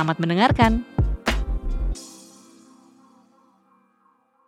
Selamat 0.00 0.16
mendengarkan. 0.16 0.72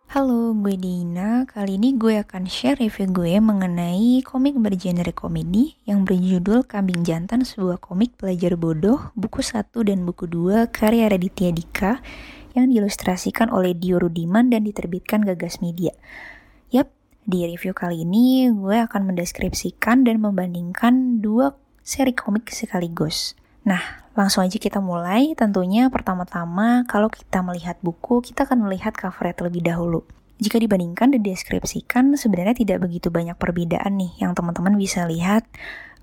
Halo, 0.09 0.57
gue 0.57 0.73
Dina. 0.81 1.45
Kali 1.45 1.77
ini 1.77 1.93
gue 1.93 2.17
akan 2.25 2.49
share 2.49 2.81
review 2.81 3.13
gue 3.13 3.37
mengenai 3.37 4.25
komik 4.25 4.57
bergenre 4.57 5.13
komedi 5.13 5.77
yang 5.85 6.09
berjudul 6.09 6.65
Kambing 6.65 7.05
Jantan, 7.05 7.45
sebuah 7.45 7.77
komik 7.77 8.17
pelajar 8.17 8.57
bodoh, 8.57 9.13
buku 9.13 9.45
1 9.45 9.69
dan 9.85 10.01
buku 10.09 10.25
2 10.25 10.73
karya 10.73 11.05
Raditya 11.13 11.53
Dika 11.53 12.01
yang 12.57 12.73
diilustrasikan 12.73 13.53
oleh 13.53 13.77
Dio 13.77 14.01
Rudiman 14.01 14.49
dan 14.49 14.65
diterbitkan 14.65 15.21
Gagas 15.21 15.61
Media. 15.61 15.93
Yap, 16.73 16.89
di 17.29 17.45
review 17.45 17.77
kali 17.77 18.01
ini 18.01 18.49
gue 18.49 18.81
akan 18.89 19.13
mendeskripsikan 19.13 20.01
dan 20.01 20.17
membandingkan 20.17 21.21
dua 21.21 21.53
seri 21.85 22.17
komik 22.17 22.49
sekaligus. 22.49 23.37
Nah, 23.63 24.03
langsung 24.15 24.43
aja 24.43 24.59
kita 24.59 24.83
mulai. 24.83 25.35
Tentunya 25.35 25.87
pertama-tama 25.87 26.83
kalau 26.87 27.07
kita 27.07 27.39
melihat 27.39 27.79
buku, 27.79 28.19
kita 28.19 28.43
akan 28.47 28.67
melihat 28.67 28.95
covernya 28.95 29.35
terlebih 29.35 29.63
dahulu. 29.63 30.03
Jika 30.43 30.59
dibandingkan 30.59 31.15
dan 31.15 31.21
deskripsikan, 31.23 32.19
sebenarnya 32.19 32.57
tidak 32.57 32.83
begitu 32.83 33.07
banyak 33.07 33.37
perbedaan 33.39 33.95
nih 33.95 34.11
yang 34.19 34.35
teman-teman 34.35 34.75
bisa 34.75 35.07
lihat 35.07 35.47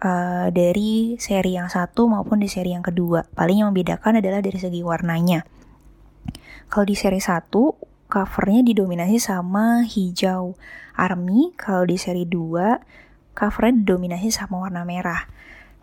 uh, 0.00 0.48
dari 0.48 1.20
seri 1.20 1.60
yang 1.60 1.68
satu 1.68 2.08
maupun 2.08 2.40
di 2.40 2.48
seri 2.48 2.72
yang 2.72 2.80
kedua. 2.80 3.26
Paling 3.36 3.60
yang 3.60 3.68
membedakan 3.74 4.24
adalah 4.24 4.40
dari 4.40 4.56
segi 4.56 4.80
warnanya. 4.80 5.44
Kalau 6.70 6.86
di 6.86 6.96
seri 6.96 7.20
satu, 7.20 7.74
covernya 8.06 8.64
didominasi 8.64 9.18
sama 9.20 9.84
hijau 9.84 10.56
army. 11.00 11.52
Kalau 11.56 11.88
di 11.88 11.96
seri 11.96 12.24
2, 12.26 13.34
covernya 13.34 13.72
didominasi 13.82 14.28
sama 14.28 14.68
warna 14.68 14.84
merah. 14.84 15.24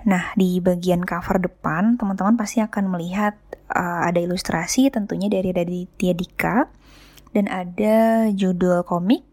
Nah, 0.05 0.35
di 0.37 0.61
bagian 0.61 1.01
cover 1.01 1.41
depan, 1.41 1.97
teman-teman 1.97 2.37
pasti 2.37 2.61
akan 2.61 2.93
melihat 2.93 3.33
uh, 3.73 4.05
ada 4.05 4.21
ilustrasi 4.21 4.93
tentunya 4.93 5.25
dari 5.31 5.49
Raditya 5.49 6.13
Dika 6.13 6.57
dan 7.33 7.49
ada 7.49 8.27
judul 8.29 8.85
komik, 8.85 9.25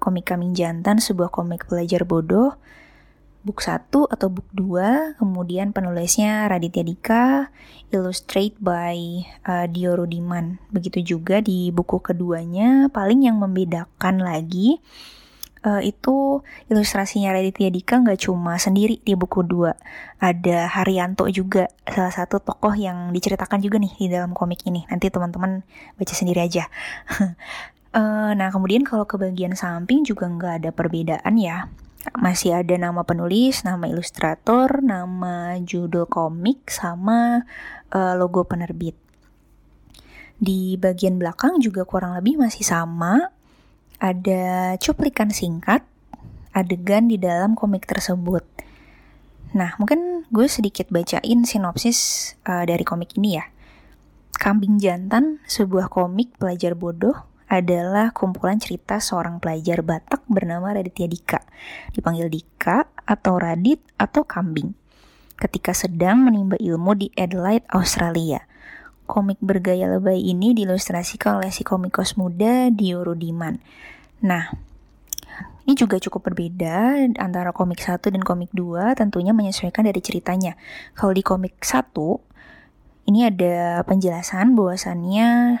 Komik 0.00 0.32
Kambing 0.32 0.56
Jantan, 0.56 0.98
sebuah 0.98 1.28
komik 1.30 1.68
pelajar 1.68 2.08
bodoh, 2.08 2.56
book 3.40 3.64
1 3.64 3.88
atau 3.88 4.28
book 4.28 4.48
2, 4.52 5.16
kemudian 5.16 5.72
penulisnya 5.72 6.48
Raditya 6.48 6.84
Dika, 6.84 7.24
illustrate 7.92 8.56
by 8.60 9.24
uh, 9.46 9.64
Dio 9.68 9.96
Rudiman. 9.96 10.60
Begitu 10.72 11.16
juga 11.16 11.40
di 11.40 11.72
buku 11.72 12.00
keduanya, 12.00 12.88
paling 12.92 13.24
yang 13.28 13.40
membedakan 13.40 14.20
lagi 14.20 14.80
uh, 15.64 15.82
itu 15.84 16.40
ilustrasinya 16.72 17.32
Raditya 17.36 17.68
Dika 17.68 18.00
nggak 18.00 18.28
cuma 18.28 18.56
sendiri 18.56 19.00
di 19.04 19.12
buku 19.16 19.44
dua 19.44 19.76
ada 20.20 20.68
Haryanto 20.68 21.28
juga 21.32 21.68
salah 21.88 22.12
satu 22.12 22.40
tokoh 22.40 22.76
yang 22.76 23.12
diceritakan 23.12 23.60
juga 23.64 23.80
nih 23.80 23.92
di 23.96 24.06
dalam 24.12 24.36
komik 24.36 24.64
ini. 24.68 24.84
Nanti 24.88 25.08
teman-teman 25.08 25.64
baca 25.96 26.14
sendiri 26.14 26.44
aja. 26.44 26.68
Uh, 27.96 28.32
nah 28.38 28.52
kemudian 28.52 28.84
kalau 28.84 29.08
ke 29.08 29.16
bagian 29.16 29.56
samping 29.56 30.04
juga 30.04 30.28
nggak 30.28 30.54
ada 30.64 30.70
perbedaan 30.72 31.34
ya. 31.40 31.72
Masih 32.16 32.56
ada 32.56 32.72
nama 32.80 33.04
penulis, 33.04 33.60
nama 33.60 33.84
ilustrator, 33.84 34.80
nama 34.80 35.60
judul 35.60 36.08
komik, 36.08 36.72
sama 36.72 37.44
uh, 37.92 38.16
logo 38.16 38.44
penerbit. 38.48 38.96
Di 40.40 40.80
bagian 40.80 41.20
belakang 41.20 41.60
juga 41.60 41.84
kurang 41.84 42.16
lebih 42.16 42.40
masih 42.40 42.64
sama, 42.64 43.28
ada 44.00 44.74
cuplikan 44.80 45.28
singkat 45.28 45.84
adegan 46.50 47.06
di 47.06 47.20
dalam 47.20 47.54
komik 47.54 47.86
tersebut. 47.86 48.42
Nah, 49.54 49.74
mungkin 49.78 50.26
gue 50.30 50.46
sedikit 50.46 50.90
bacain 50.90 51.42
sinopsis 51.46 52.32
uh, 52.46 52.62
dari 52.66 52.82
komik 52.82 53.14
ini 53.18 53.38
ya. 53.38 53.44
Kambing 54.40 54.80
Jantan, 54.80 55.42
sebuah 55.44 55.92
komik 55.92 56.38
pelajar 56.40 56.72
bodoh, 56.72 57.28
adalah 57.50 58.14
kumpulan 58.14 58.62
cerita 58.62 59.02
seorang 59.02 59.42
pelajar 59.42 59.82
Batak 59.82 60.22
bernama 60.30 60.70
Raditya 60.70 61.10
Dika, 61.10 61.40
dipanggil 61.90 62.30
Dika 62.30 62.86
atau 63.02 63.42
Radit 63.42 63.82
atau 63.98 64.22
Kambing, 64.22 64.70
ketika 65.34 65.74
sedang 65.74 66.22
menimba 66.22 66.54
ilmu 66.62 66.94
di 66.94 67.10
Adelaide, 67.18 67.66
Australia. 67.74 68.46
Komik 69.10 69.42
bergaya 69.42 69.90
lebay 69.90 70.22
ini 70.22 70.54
diilustrasikan 70.54 71.42
oleh 71.42 71.50
si 71.50 71.66
komikus 71.66 72.14
muda 72.14 72.70
Dio 72.70 73.02
Rudiman. 73.02 73.58
Nah, 74.22 74.54
ini 75.66 75.74
juga 75.74 75.98
cukup 75.98 76.30
berbeda 76.30 76.94
antara 77.18 77.50
komik 77.50 77.82
1 77.82 77.98
dan 78.14 78.22
komik 78.22 78.54
2 78.54 78.94
tentunya 78.94 79.34
menyesuaikan 79.34 79.82
dari 79.82 79.98
ceritanya. 79.98 80.54
Kalau 80.94 81.10
di 81.10 81.26
komik 81.26 81.58
1 81.58 81.90
ini 83.10 83.26
ada 83.26 83.82
penjelasan 83.82 84.54
bahwasannya 84.54 85.58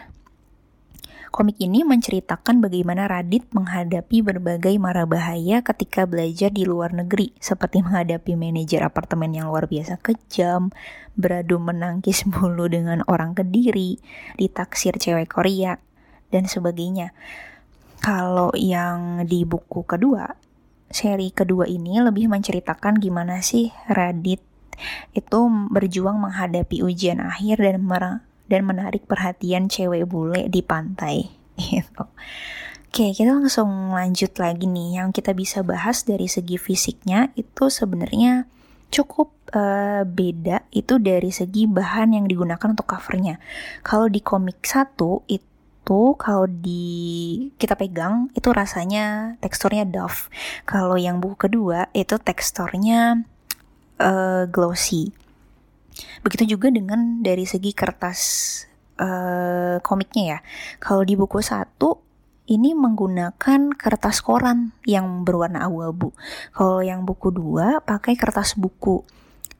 komik 1.30 1.56
ini 1.62 1.86
menceritakan 1.86 2.60
bagaimana 2.60 3.06
Radit 3.06 3.46
menghadapi 3.54 4.20
berbagai 4.20 4.76
mara 4.76 5.06
bahaya 5.06 5.62
ketika 5.62 6.04
belajar 6.04 6.50
di 6.50 6.66
luar 6.66 6.92
negeri 6.92 7.32
seperti 7.38 7.80
menghadapi 7.86 8.36
manajer 8.36 8.82
apartemen 8.84 9.32
yang 9.32 9.48
luar 9.48 9.70
biasa 9.70 9.96
kejam, 10.02 10.74
beradu 11.14 11.62
menangkis 11.62 12.26
bulu 12.34 12.66
dengan 12.66 13.06
orang 13.08 13.32
Kediri, 13.32 13.96
ditaksir 14.36 14.98
cewek 14.98 15.30
Korea, 15.30 15.78
dan 16.28 16.50
sebagainya. 16.50 17.14
Kalau 18.02 18.50
yang 18.58 19.24
di 19.24 19.46
buku 19.46 19.86
kedua, 19.86 20.28
seri 20.90 21.30
kedua 21.30 21.70
ini 21.70 22.02
lebih 22.02 22.26
menceritakan 22.26 22.98
gimana 22.98 23.38
sih 23.40 23.70
Radit 23.86 24.42
itu 25.12 25.40
berjuang 25.68 26.16
menghadapi 26.16 26.80
ujian 26.80 27.20
akhir 27.20 27.60
dan 27.60 27.84
mer 27.84 28.24
dan 28.50 28.66
menarik 28.66 29.06
perhatian 29.06 29.70
cewek 29.70 30.10
bule 30.10 30.50
di 30.50 30.60
pantai 30.66 31.30
gitu. 31.70 32.04
Oke, 32.90 33.14
kita 33.14 33.30
langsung 33.30 33.94
lanjut 33.94 34.34
lagi 34.42 34.66
nih. 34.66 34.98
Yang 34.98 35.22
kita 35.22 35.30
bisa 35.30 35.62
bahas 35.62 36.02
dari 36.02 36.26
segi 36.26 36.58
fisiknya 36.58 37.30
itu 37.38 37.70
sebenarnya 37.70 38.50
cukup 38.90 39.30
uh, 39.54 40.02
beda 40.02 40.66
itu 40.74 40.98
dari 40.98 41.30
segi 41.30 41.70
bahan 41.70 42.18
yang 42.18 42.26
digunakan 42.26 42.66
untuk 42.66 42.90
covernya. 42.90 43.38
Kalau 43.86 44.10
di 44.10 44.18
komik 44.18 44.66
satu 44.66 45.22
itu 45.30 46.18
kalau 46.18 46.50
di 46.50 47.46
kita 47.62 47.78
pegang 47.78 48.26
itu 48.34 48.50
rasanya 48.50 49.38
teksturnya 49.38 49.86
doff. 49.86 50.26
Kalau 50.66 50.98
yang 50.98 51.22
buku 51.22 51.46
kedua 51.46 51.86
itu 51.94 52.18
teksturnya 52.18 53.22
uh, 54.02 54.50
glossy. 54.50 55.14
Begitu 56.24 56.56
juga 56.56 56.68
dengan 56.72 57.20
dari 57.20 57.44
segi 57.44 57.72
kertas 57.72 58.20
uh, 59.00 59.76
komiknya 59.80 60.24
ya. 60.36 60.38
Kalau 60.78 61.02
di 61.02 61.16
buku 61.16 61.40
satu 61.40 62.10
ini 62.50 62.74
menggunakan 62.74 63.78
kertas 63.78 64.20
koran 64.26 64.74
yang 64.82 65.22
berwarna 65.22 65.70
abu-abu. 65.70 66.10
Kalau 66.50 66.82
yang 66.82 67.06
buku 67.06 67.30
dua 67.30 67.78
pakai 67.80 68.18
kertas 68.18 68.58
buku. 68.58 69.06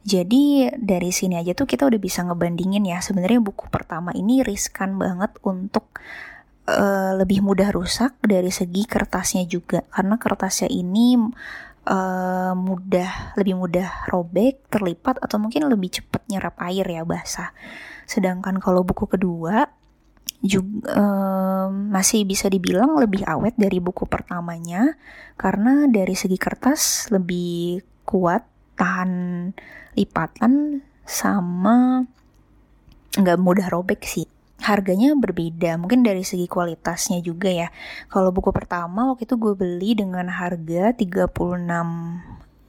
Jadi 0.00 0.72
dari 0.80 1.12
sini 1.14 1.38
aja 1.38 1.54
tuh 1.54 1.70
kita 1.70 1.86
udah 1.86 2.00
bisa 2.02 2.26
ngebandingin 2.26 2.82
ya. 2.88 2.98
Sebenarnya 2.98 3.38
buku 3.38 3.70
pertama 3.70 4.10
ini 4.16 4.42
riskan 4.42 4.98
banget 4.98 5.30
untuk 5.47 5.86
uh, 6.66 7.15
lebih 7.15 7.47
mudah 7.47 7.71
rusak 7.71 8.18
dari 8.26 8.50
segi 8.50 8.91
kertasnya 8.91 9.47
juga. 9.47 9.86
Karena 9.94 10.18
kertasnya 10.18 10.66
ini 10.66 11.15
uh, 11.86 12.53
mudah 12.56 13.36
lebih 13.38 13.54
mudah 13.56 14.09
robek, 14.10 14.66
terlipat 14.68 15.21
atau 15.22 15.41
mungkin 15.41 15.68
lebih 15.68 16.00
cepat 16.00 16.27
nyerap 16.28 16.56
air 16.65 16.84
ya 16.84 17.03
basah. 17.06 17.54
Sedangkan 18.04 18.59
kalau 18.59 18.82
buku 18.82 19.06
kedua 19.06 19.71
juga 20.41 20.88
um, 20.97 21.92
masih 21.92 22.24
bisa 22.24 22.48
dibilang 22.48 22.97
lebih 22.97 23.28
awet 23.28 23.53
dari 23.60 23.77
buku 23.77 24.09
pertamanya 24.09 24.97
karena 25.36 25.84
dari 25.84 26.16
segi 26.16 26.41
kertas 26.41 27.12
lebih 27.12 27.84
kuat 28.09 28.48
tahan 28.80 29.53
lipatan 29.92 30.80
sama 31.04 32.09
nggak 33.21 33.36
mudah 33.36 33.68
robek 33.68 34.00
sih 34.00 34.24
harganya 34.60 35.16
berbeda. 35.16 35.77
Mungkin 35.80 36.04
dari 36.04 36.24
segi 36.24 36.47
kualitasnya 36.47 37.21
juga 37.24 37.48
ya. 37.48 37.68
Kalau 38.09 38.30
buku 38.30 38.53
pertama 38.53 39.10
waktu 39.12 39.24
itu 39.24 39.36
gue 39.36 39.54
beli 39.57 39.97
dengan 39.97 40.28
harga 40.28 40.95
36 40.95 41.28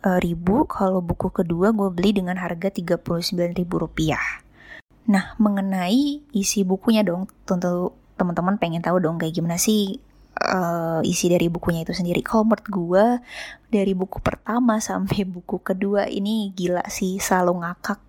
ribu. 0.01 0.55
Kalau 0.65 0.99
buku 1.03 1.27
kedua 1.29 1.71
gue 1.75 1.89
beli 1.91 2.17
dengan 2.17 2.39
harga 2.39 2.71
39 2.73 3.55
ribu 3.55 3.75
rupiah. 3.79 4.41
Nah, 5.11 5.35
mengenai 5.41 6.23
isi 6.31 6.63
bukunya 6.63 7.03
dong, 7.03 7.27
tentu 7.43 7.91
teman-teman 8.15 8.61
pengen 8.61 8.85
tahu 8.85 9.01
dong 9.01 9.17
kayak 9.17 9.33
gimana 9.33 9.57
sih 9.57 9.97
uh, 10.39 11.01
isi 11.03 11.27
dari 11.27 11.51
bukunya 11.51 11.83
itu 11.83 11.91
sendiri. 11.91 12.23
Kalau 12.23 12.47
menurut 12.47 12.67
gue 12.67 13.05
dari 13.71 13.93
buku 13.95 14.23
pertama 14.23 14.79
sampai 14.79 15.27
buku 15.35 15.59
kedua 15.59 16.07
ini 16.07 16.51
gila 16.55 16.85
sih 16.87 17.19
selalu 17.19 17.61
ngakak. 17.65 18.01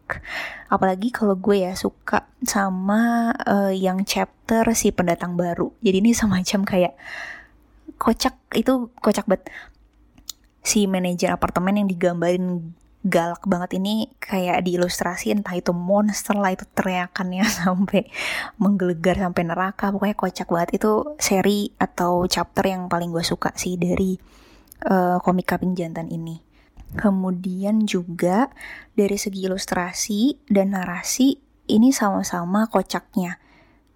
Apalagi 0.68 1.08
kalau 1.10 1.34
gue 1.36 1.64
ya 1.66 1.72
suka 1.74 2.28
sama 2.44 3.32
uh, 3.46 3.72
yang 3.72 4.04
chapter 4.06 4.66
si 4.76 4.94
pendatang 4.94 5.34
baru. 5.34 5.72
Jadi 5.82 5.96
ini 5.98 6.12
semacam 6.12 6.60
kayak 6.64 6.94
kocak 7.96 8.36
itu 8.54 8.90
kocak 8.98 9.26
banget. 9.26 9.48
Si 10.62 10.86
manajer 10.86 11.34
apartemen 11.34 11.74
yang 11.74 11.88
digambarin 11.90 12.78
galak 13.02 13.42
banget 13.50 13.82
ini 13.82 14.06
kayak 14.22 14.62
diilustrasi 14.62 15.34
entah 15.34 15.58
itu 15.58 15.74
monster 15.74 16.38
lah 16.38 16.54
itu 16.54 16.62
teriakannya 16.70 17.42
sampai 17.62 18.06
menggelegar 18.62 19.18
sampai 19.18 19.42
neraka. 19.42 19.90
Pokoknya 19.90 20.16
kocak 20.16 20.48
banget. 20.48 20.70
Itu 20.78 21.18
seri 21.18 21.74
atau 21.76 22.24
chapter 22.30 22.62
yang 22.70 22.86
paling 22.86 23.10
gue 23.10 23.26
suka 23.26 23.50
sih 23.58 23.74
dari 23.74 24.14
uh, 24.86 25.18
komik 25.18 25.50
kaping 25.50 25.74
jantan 25.74 26.06
ini. 26.08 26.38
Kemudian 26.94 27.88
juga 27.88 28.52
dari 28.94 29.16
segi 29.18 29.48
ilustrasi 29.48 30.46
dan 30.46 30.78
narasi 30.78 31.34
ini 31.74 31.90
sama-sama 31.90 32.70
kocaknya. 32.70 33.42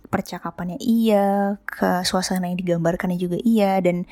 Percakapannya 0.07 0.79
iya 0.83 1.59
ke 1.63 2.03
suasana 2.03 2.51
yang 2.51 2.59
digambarkannya 2.59 3.19
juga 3.19 3.39
iya 3.43 3.79
dan 3.83 4.07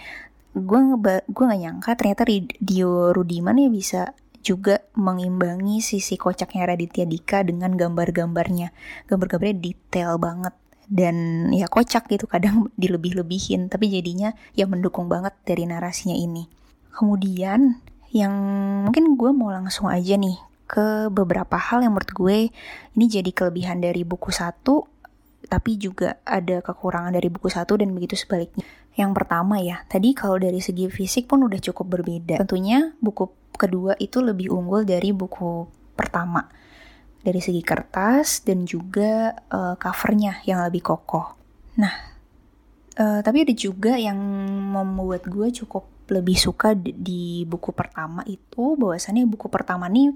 gue 0.54 0.80
gue 1.26 1.44
gak 1.50 1.62
nyangka 1.66 1.90
ternyata 1.98 2.22
Dio 2.62 3.10
Rudiman 3.10 3.58
ya 3.58 3.70
bisa 3.70 4.02
juga 4.44 4.84
mengimbangi 4.92 5.80
sisi 5.80 6.20
kocaknya 6.20 6.76
Raditya 6.76 7.08
Dika 7.08 7.40
dengan 7.42 7.72
gambar-gambarnya. 7.72 8.70
Gambar-gambarnya 9.08 9.56
detail 9.56 10.20
banget 10.20 10.52
dan 10.84 11.48
ya 11.56 11.64
kocak 11.64 12.12
gitu 12.12 12.28
kadang 12.28 12.68
dilebih-lebihin 12.80 13.72
tapi 13.72 13.88
jadinya 13.88 14.36
ya 14.52 14.68
mendukung 14.68 15.08
banget 15.08 15.32
dari 15.48 15.64
narasinya 15.64 16.14
ini. 16.14 16.44
Kemudian 16.92 17.80
yang 18.14 18.34
mungkin 18.86 19.18
gue 19.18 19.30
mau 19.34 19.50
langsung 19.50 19.90
aja 19.90 20.14
nih 20.14 20.38
ke 20.70 21.10
beberapa 21.10 21.58
hal 21.58 21.82
yang 21.82 21.96
menurut 21.96 22.12
gue 22.14 22.36
ini 22.94 23.04
jadi 23.10 23.30
kelebihan 23.34 23.82
dari 23.82 24.06
buku 24.06 24.30
satu 24.30 24.86
tapi 25.44 25.76
juga 25.76 26.16
ada 26.24 26.64
kekurangan 26.64 27.12
dari 27.12 27.28
buku 27.28 27.52
satu 27.52 27.76
dan 27.76 27.92
begitu 27.92 28.16
sebaliknya. 28.16 28.64
Yang 28.94 29.10
pertama 29.12 29.60
ya, 29.60 29.82
tadi 29.90 30.16
kalau 30.16 30.40
dari 30.40 30.62
segi 30.62 30.88
fisik 30.88 31.28
pun 31.28 31.44
udah 31.44 31.60
cukup 31.60 32.00
berbeda. 32.00 32.40
Tentunya 32.40 32.94
buku 33.02 33.28
kedua 33.64 33.96
itu 33.96 34.20
lebih 34.20 34.52
unggul 34.52 34.84
dari 34.84 35.10
buku 35.10 35.64
pertama 35.96 36.44
dari 37.24 37.40
segi 37.40 37.64
kertas 37.64 38.44
dan 38.44 38.68
juga 38.68 39.32
uh, 39.48 39.80
covernya 39.80 40.44
yang 40.44 40.60
lebih 40.60 40.84
kokoh. 40.84 41.32
Nah, 41.80 41.94
uh, 43.00 43.24
tapi 43.24 43.48
ada 43.48 43.54
juga 43.56 43.96
yang 43.96 44.20
membuat 44.76 45.24
gue 45.24 45.48
cukup 45.48 45.88
lebih 46.12 46.36
suka 46.36 46.76
di, 46.76 46.92
di 46.92 47.22
buku 47.48 47.72
pertama 47.72 48.20
itu 48.28 48.76
bahwasannya 48.76 49.24
buku 49.24 49.48
pertama 49.48 49.88
nih 49.88 50.12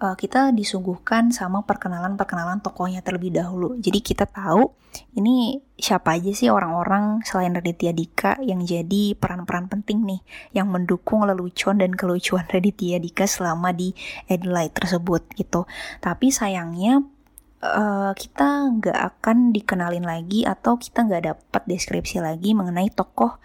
uh, 0.00 0.16
kita 0.16 0.52
disuguhkan 0.52 1.32
sama 1.32 1.64
perkenalan-perkenalan 1.64 2.60
tokohnya 2.60 3.00
terlebih 3.00 3.32
dahulu. 3.32 3.76
Jadi 3.80 3.98
kita 4.04 4.28
tahu 4.28 4.72
ini 5.16 5.60
siapa 5.76 6.16
aja 6.16 6.32
sih 6.32 6.48
orang-orang 6.48 7.20
selain 7.24 7.52
Raditya 7.52 7.92
Dika 7.92 8.40
yang 8.40 8.64
jadi 8.64 9.12
peran-peran 9.16 9.68
penting 9.68 10.04
nih 10.08 10.20
yang 10.56 10.72
mendukung 10.72 11.24
lelucon 11.24 11.80
dan 11.80 11.92
kelucuan 11.96 12.44
Raditya 12.52 13.00
Dika 13.00 13.24
selama 13.28 13.72
di 13.72 13.92
Adelaide 14.28 14.76
tersebut 14.76 15.24
gitu. 15.36 15.68
Tapi 16.00 16.32
sayangnya 16.32 17.04
uh, 17.64 18.12
kita 18.16 18.72
nggak 18.80 18.98
akan 19.16 19.52
dikenalin 19.52 20.04
lagi 20.04 20.44
atau 20.44 20.76
kita 20.80 21.04
nggak 21.04 21.22
dapat 21.24 21.62
deskripsi 21.68 22.20
lagi 22.20 22.52
mengenai 22.52 22.92
tokoh 22.92 23.36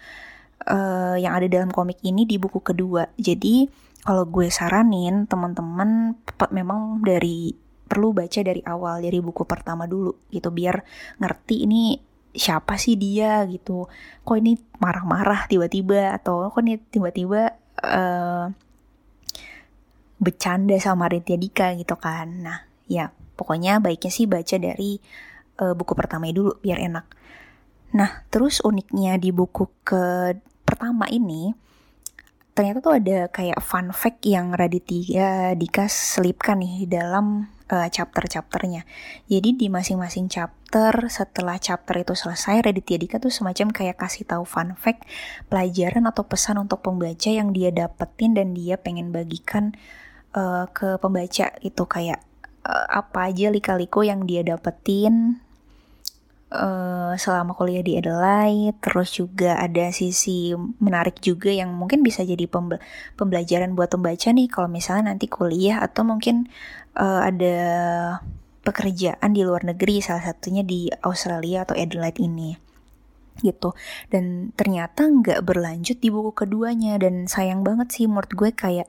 uh, 0.68 1.16
yang 1.16 1.36
ada 1.36 1.48
dalam 1.48 1.70
komik 1.72 2.00
ini 2.04 2.24
di 2.28 2.36
buku 2.36 2.60
kedua. 2.60 3.08
Jadi 3.16 3.66
kalau 4.02 4.26
gue 4.26 4.50
saranin 4.50 5.30
teman-teman 5.30 6.18
memang 6.50 7.02
dari 7.06 7.54
perlu 7.86 8.10
baca 8.10 8.40
dari 8.42 8.58
awal 8.66 9.04
dari 9.04 9.22
buku 9.22 9.46
pertama 9.46 9.86
dulu 9.86 10.16
gitu 10.32 10.50
biar 10.50 10.82
ngerti 11.22 11.68
ini 11.68 12.00
siapa 12.32 12.80
sih 12.80 12.96
dia 12.98 13.44
gitu. 13.46 13.86
Kok 14.24 14.36
ini 14.40 14.58
marah-marah 14.80 15.46
tiba-tiba 15.46 16.16
atau 16.16 16.48
kok 16.48 16.64
ini 16.64 16.80
tiba-tiba 16.80 17.54
uh, 17.84 18.48
bercanda 20.18 20.74
sama 20.80 21.06
Ritya 21.12 21.36
Dika 21.36 21.76
gitu 21.78 21.94
kan. 22.00 22.42
Nah 22.42 22.58
ya 22.88 23.12
pokoknya 23.38 23.78
baiknya 23.78 24.10
sih 24.10 24.26
baca 24.26 24.56
dari 24.58 24.98
uh, 25.60 25.76
buku 25.76 25.92
pertama 25.94 26.26
dulu 26.32 26.58
biar 26.58 26.80
enak. 26.80 27.06
Nah 27.92 28.24
terus 28.32 28.64
uniknya 28.64 29.20
di 29.20 29.30
buku 29.30 29.68
ke 29.84 30.34
pertama 30.64 31.06
ini 31.12 31.52
ternyata 32.52 32.84
tuh 32.84 33.00
ada 33.00 33.32
kayak 33.32 33.60
fun 33.64 33.90
fact 33.96 34.28
yang 34.28 34.52
Raditya 34.52 35.56
Dika 35.56 35.88
selipkan 35.88 36.60
nih 36.60 36.84
dalam 36.84 37.48
uh, 37.72 37.88
chapter-chapternya. 37.88 38.84
Jadi 39.24 39.56
di 39.56 39.66
masing-masing 39.72 40.28
chapter 40.28 41.08
setelah 41.08 41.56
chapter 41.56 41.96
itu 42.04 42.12
selesai 42.12 42.60
Raditya 42.60 43.00
Dika 43.00 43.16
tuh 43.16 43.32
semacam 43.32 43.72
kayak 43.72 43.96
kasih 43.96 44.28
tahu 44.28 44.44
fun 44.44 44.76
fact, 44.76 45.08
pelajaran 45.48 46.04
atau 46.04 46.28
pesan 46.28 46.60
untuk 46.60 46.84
pembaca 46.84 47.32
yang 47.32 47.56
dia 47.56 47.72
dapetin 47.72 48.36
dan 48.36 48.52
dia 48.52 48.76
pengen 48.76 49.10
bagikan 49.16 49.72
uh, 50.36 50.68
ke 50.68 51.00
pembaca 51.00 51.56
itu 51.64 51.84
kayak 51.88 52.20
uh, 52.68 52.86
apa 52.92 53.32
aja 53.32 53.48
lika-liku 53.48 54.04
yang 54.04 54.28
dia 54.28 54.44
dapetin 54.44 55.40
uh, 56.52 57.12
selama 57.16 57.56
kuliah 57.56 57.80
di 57.80 57.96
Adelaide, 57.96 58.76
terus 58.84 59.16
juga 59.16 59.56
ada 59.56 59.88
sisi 59.90 60.52
menarik 60.78 61.18
juga 61.24 61.48
yang 61.48 61.72
mungkin 61.72 62.04
bisa 62.04 62.22
jadi 62.22 62.44
pembelajaran 63.16 63.72
buat 63.72 63.90
pembaca 63.90 64.28
nih 64.30 64.48
kalau 64.52 64.68
misalnya 64.68 65.16
nanti 65.16 65.26
kuliah 65.26 65.80
atau 65.80 66.04
mungkin 66.04 66.52
uh, 67.00 67.24
ada 67.24 67.56
pekerjaan 68.62 69.34
di 69.34 69.42
luar 69.42 69.66
negeri 69.66 69.98
salah 69.98 70.22
satunya 70.22 70.62
di 70.62 70.86
Australia 71.02 71.66
atau 71.66 71.74
Adelaide 71.74 72.22
ini 72.22 72.54
gitu. 73.40 73.74
Dan 74.12 74.54
ternyata 74.54 75.08
nggak 75.08 75.40
berlanjut 75.42 75.98
di 75.98 76.08
buku 76.12 76.36
keduanya 76.36 77.00
dan 77.00 77.26
sayang 77.26 77.66
banget 77.66 77.90
sih 77.90 78.04
menurut 78.06 78.30
gue 78.30 78.50
kayak 78.52 78.86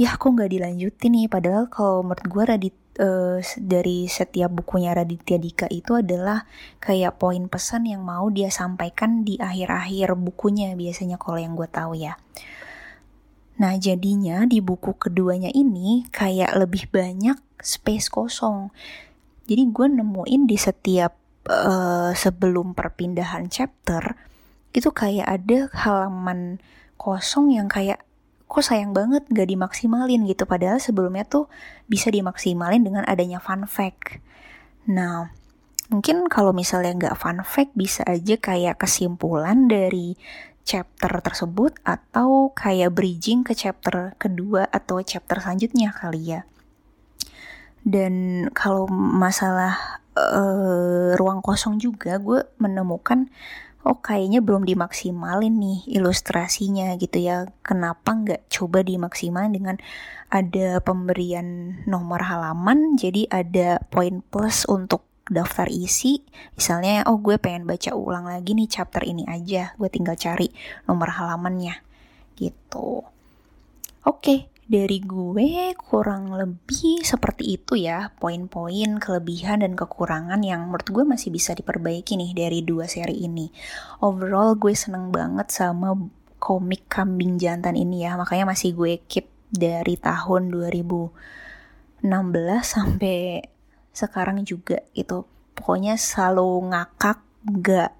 ya 0.00 0.16
kok 0.16 0.30
nggak 0.32 0.48
dilanjutin 0.48 1.12
nih? 1.12 1.26
Padahal 1.28 1.68
kalau 1.68 2.00
menurut 2.06 2.24
gue 2.24 2.42
Radit 2.48 2.76
uh, 3.00 3.40
dari 3.56 4.06
setiap 4.06 4.52
bukunya 4.52 4.92
Raditya 4.92 5.40
Dika 5.40 5.66
itu 5.72 5.96
adalah 5.96 6.44
kayak 6.78 7.16
poin 7.16 7.48
pesan 7.48 7.88
yang 7.88 8.04
mau 8.04 8.28
dia 8.28 8.52
sampaikan 8.52 9.24
di 9.24 9.40
akhir-akhir 9.40 10.14
bukunya 10.20 10.76
biasanya 10.76 11.16
kalau 11.16 11.40
yang 11.40 11.56
gue 11.56 11.66
tahu 11.66 11.96
ya. 11.96 12.20
Nah 13.60 13.76
jadinya 13.76 14.44
di 14.44 14.60
buku 14.60 14.96
keduanya 14.96 15.48
ini 15.52 16.04
kayak 16.12 16.52
lebih 16.56 16.88
banyak 16.92 17.36
space 17.60 18.12
kosong. 18.12 18.72
Jadi 19.48 19.62
gue 19.72 19.86
nemuin 19.90 20.42
di 20.46 20.56
setiap 20.56 21.16
uh, 21.48 22.12
sebelum 22.14 22.72
perpindahan 22.76 23.48
chapter 23.50 24.16
itu 24.70 24.88
kayak 24.94 25.26
ada 25.26 25.66
halaman 25.74 26.62
kosong 26.94 27.50
yang 27.50 27.66
kayak 27.66 28.04
kok 28.50 28.66
sayang 28.66 28.90
banget 28.90 29.22
gak 29.30 29.46
dimaksimalin 29.46 30.26
gitu. 30.26 30.42
Padahal 30.42 30.82
sebelumnya 30.82 31.22
tuh 31.22 31.46
bisa 31.86 32.10
dimaksimalin 32.10 32.82
dengan 32.82 33.06
adanya 33.06 33.38
fun 33.38 33.70
fact. 33.70 34.18
Nah 34.90 35.30
mungkin 35.90 36.26
kalau 36.30 36.54
misalnya 36.54 36.94
nggak 36.94 37.18
fun 37.18 37.42
fact 37.42 37.74
bisa 37.74 38.06
aja 38.06 38.38
kayak 38.38 38.78
kesimpulan 38.78 39.66
dari 39.66 40.14
chapter 40.62 41.10
tersebut 41.18 41.78
atau 41.82 42.54
kayak 42.54 42.94
bridging 42.94 43.42
ke 43.42 43.58
chapter 43.58 44.14
kedua 44.18 44.70
atau 44.70 45.02
chapter 45.02 45.38
selanjutnya 45.42 45.90
kali 45.94 46.38
ya. 46.38 46.42
Dan 47.80 48.46
kalau 48.52 48.86
masalah 48.92 49.99
uh, 50.16 51.14
ruang 51.14 51.42
kosong 51.44 51.78
juga 51.78 52.18
gue 52.18 52.42
menemukan 52.58 53.30
oh 53.80 53.96
kayaknya 53.96 54.44
belum 54.44 54.68
dimaksimalin 54.68 55.56
nih 55.56 55.78
ilustrasinya 56.00 56.92
gitu 57.00 57.20
ya. 57.20 57.48
Kenapa 57.64 58.12
nggak 58.12 58.52
coba 58.52 58.84
dimaksimalin 58.84 59.52
dengan 59.56 59.76
ada 60.28 60.78
pemberian 60.84 61.80
nomor 61.88 62.22
halaman 62.22 62.94
jadi 63.00 63.26
ada 63.32 63.80
poin 63.88 64.20
plus 64.20 64.68
untuk 64.68 65.08
daftar 65.30 65.70
isi. 65.70 66.20
Misalnya 66.58 67.06
oh 67.08 67.22
gue 67.22 67.40
pengen 67.40 67.64
baca 67.64 67.94
ulang 67.96 68.28
lagi 68.28 68.52
nih 68.52 68.68
chapter 68.68 69.00
ini 69.06 69.24
aja 69.24 69.72
gue 69.78 69.88
tinggal 69.88 70.18
cari 70.18 70.52
nomor 70.84 71.08
halamannya 71.16 71.80
gitu. 72.36 73.06
Oke 74.00 74.16
okay, 74.20 74.38
dari 74.70 75.02
gue 75.02 75.74
kurang 75.74 76.30
lebih 76.30 77.02
seperti 77.02 77.58
itu 77.58 77.74
ya 77.74 78.14
poin-poin 78.22 79.02
kelebihan 79.02 79.66
dan 79.66 79.74
kekurangan 79.74 80.38
yang 80.46 80.70
menurut 80.70 80.86
gue 80.86 81.02
masih 81.02 81.34
bisa 81.34 81.58
diperbaiki 81.58 82.14
nih 82.14 82.30
dari 82.38 82.62
dua 82.62 82.86
seri 82.86 83.26
ini. 83.26 83.50
Overall 83.98 84.54
gue 84.54 84.70
seneng 84.78 85.10
banget 85.10 85.50
sama 85.50 85.98
komik 86.38 86.86
kambing 86.86 87.34
jantan 87.34 87.74
ini 87.74 88.06
ya 88.06 88.14
makanya 88.14 88.54
masih 88.54 88.70
gue 88.78 89.02
keep 89.10 89.26
dari 89.50 89.98
tahun 89.98 90.54
2016 90.54 92.06
sampai 92.62 93.42
sekarang 93.90 94.46
juga 94.46 94.86
itu 94.94 95.26
pokoknya 95.58 95.98
selalu 95.98 96.70
ngakak 96.70 97.18
gak 97.58 97.92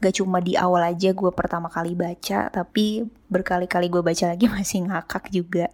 gak 0.00 0.16
cuma 0.16 0.40
di 0.40 0.56
awal 0.56 0.80
aja 0.96 1.12
gue 1.12 1.30
pertama 1.30 1.68
kali 1.68 1.92
baca 1.92 2.48
tapi 2.48 3.04
berkali-kali 3.28 3.92
gue 3.92 4.02
baca 4.02 4.24
lagi 4.32 4.48
masih 4.56 4.88
ngakak 4.88 5.28
juga. 5.30 5.68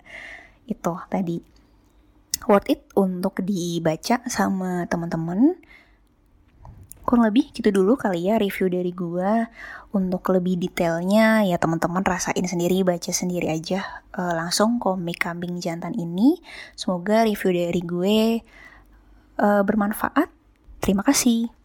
Itu 0.66 0.98
tadi. 1.08 1.38
Worth 2.46 2.68
it 2.70 2.82
untuk 2.98 3.40
dibaca 3.42 4.22
sama 4.26 4.84
teman-teman. 4.90 5.56
Kurang 7.06 7.30
lebih 7.30 7.54
gitu 7.54 7.70
dulu 7.70 7.94
kali 7.94 8.26
ya 8.26 8.34
review 8.34 8.66
dari 8.66 8.90
gue 8.90 9.46
untuk 9.94 10.26
lebih 10.34 10.58
detailnya 10.58 11.46
ya 11.46 11.54
teman-teman 11.54 12.02
rasain 12.02 12.42
sendiri 12.42 12.82
baca 12.82 13.14
sendiri 13.14 13.46
aja. 13.46 14.02
Uh, 14.10 14.34
langsung 14.34 14.82
komik 14.82 15.22
kambing 15.22 15.62
jantan 15.62 15.94
ini. 15.94 16.42
Semoga 16.74 17.22
review 17.22 17.54
dari 17.54 17.82
gue 17.82 18.18
uh, 19.38 19.62
bermanfaat. 19.62 20.28
Terima 20.82 21.06
kasih 21.06 21.55